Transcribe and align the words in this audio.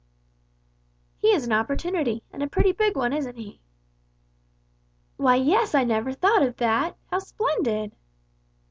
"He 1.19 1.27
is 1.27 1.45
an 1.45 1.51
opportunity, 1.51 2.23
and 2.33 2.41
a 2.41 2.49
pretty 2.49 2.71
big 2.71 2.95
one, 2.95 3.13
isn't 3.13 3.35
he?" 3.37 3.61
"Why, 5.17 5.35
yes; 5.35 5.75
I 5.75 5.83
never 5.83 6.11
thought 6.11 6.41
of 6.41 6.57
that! 6.57 6.97
How 7.11 7.19
splendid!" 7.19 7.95